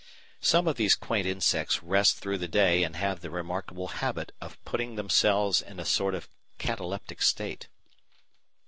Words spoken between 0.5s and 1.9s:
of these quaint insects